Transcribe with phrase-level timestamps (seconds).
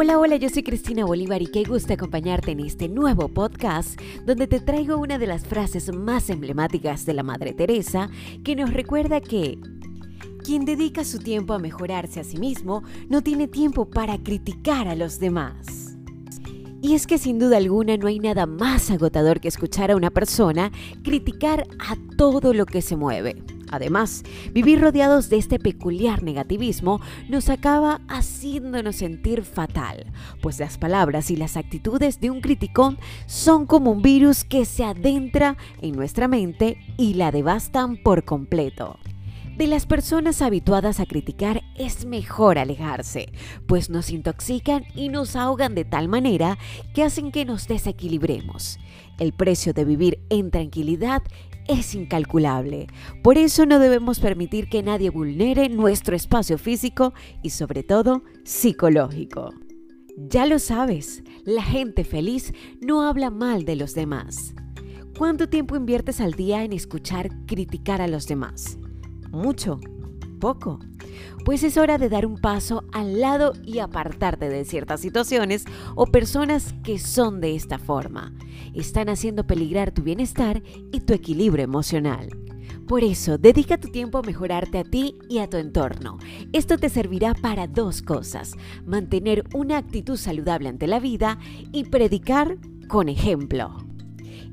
[0.00, 4.46] Hola, hola, yo soy Cristina Bolívar y qué gusto acompañarte en este nuevo podcast donde
[4.46, 8.08] te traigo una de las frases más emblemáticas de la Madre Teresa
[8.44, 9.58] que nos recuerda que
[10.44, 14.94] quien dedica su tiempo a mejorarse a sí mismo no tiene tiempo para criticar a
[14.94, 15.96] los demás.
[16.80, 20.10] Y es que sin duda alguna no hay nada más agotador que escuchar a una
[20.10, 20.70] persona
[21.02, 23.34] criticar a todo lo que se mueve.
[23.70, 24.22] Además,
[24.52, 30.06] vivir rodeados de este peculiar negativismo nos acaba haciéndonos sentir fatal,
[30.40, 34.84] pues las palabras y las actitudes de un criticón son como un virus que se
[34.84, 38.98] adentra en nuestra mente y la devastan por completo.
[39.58, 43.32] De las personas habituadas a criticar es mejor alejarse,
[43.66, 46.58] pues nos intoxican y nos ahogan de tal manera
[46.94, 48.78] que hacen que nos desequilibremos.
[49.18, 51.22] El precio de vivir en tranquilidad
[51.68, 52.88] es incalculable.
[53.22, 59.54] Por eso no debemos permitir que nadie vulnere nuestro espacio físico y sobre todo psicológico.
[60.16, 64.54] Ya lo sabes, la gente feliz no habla mal de los demás.
[65.16, 68.78] ¿Cuánto tiempo inviertes al día en escuchar criticar a los demás?
[69.30, 69.78] mucho,
[70.40, 70.78] poco.
[71.44, 76.06] Pues es hora de dar un paso al lado y apartarte de ciertas situaciones o
[76.06, 78.34] personas que son de esta forma.
[78.74, 82.28] Están haciendo peligrar tu bienestar y tu equilibrio emocional.
[82.88, 86.16] Por eso, dedica tu tiempo a mejorarte a ti y a tu entorno.
[86.54, 88.54] Esto te servirá para dos cosas,
[88.86, 91.38] mantener una actitud saludable ante la vida
[91.70, 92.56] y predicar
[92.88, 93.76] con ejemplo.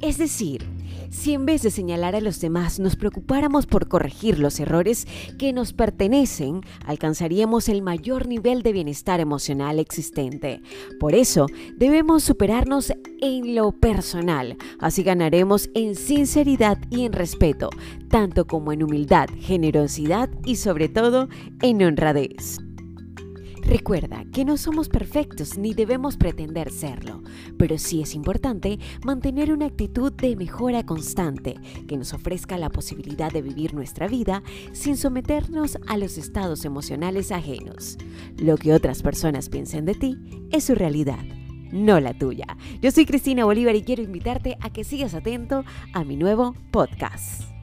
[0.00, 0.64] Es decir,
[1.10, 5.06] si en vez de señalar a los demás nos preocupáramos por corregir los errores
[5.38, 10.62] que nos pertenecen, alcanzaríamos el mayor nivel de bienestar emocional existente.
[10.98, 17.70] Por eso, debemos superarnos en lo personal, así ganaremos en sinceridad y en respeto,
[18.08, 21.28] tanto como en humildad, generosidad y sobre todo
[21.60, 22.69] en honradez.
[23.70, 27.22] Recuerda que no somos perfectos ni debemos pretender serlo,
[27.56, 31.54] pero sí es importante mantener una actitud de mejora constante
[31.86, 34.42] que nos ofrezca la posibilidad de vivir nuestra vida
[34.72, 37.96] sin someternos a los estados emocionales ajenos.
[38.38, 40.18] Lo que otras personas piensen de ti
[40.50, 41.24] es su realidad
[41.70, 42.56] no la tuya.
[42.82, 47.59] Yo soy Cristina Bolívar y quiero invitarte a que sigas atento a mi nuevo podcast.